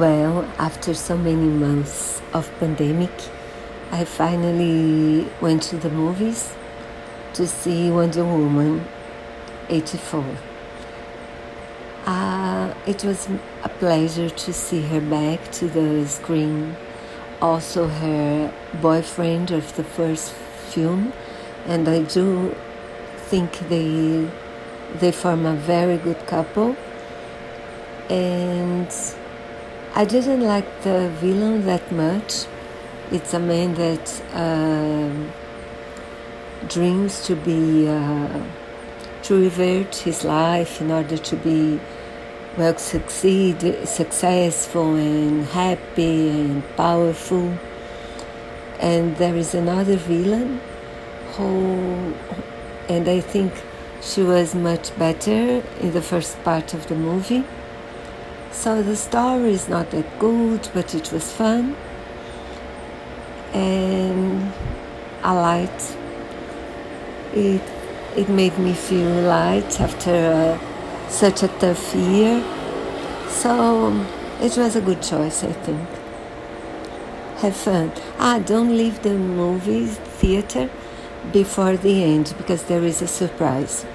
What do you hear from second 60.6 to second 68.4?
but it was fun. And I liked it. It